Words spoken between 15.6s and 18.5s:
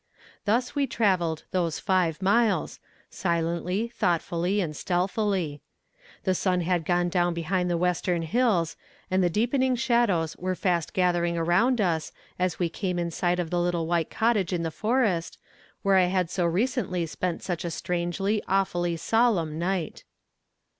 where I had so recently spent such a strangely,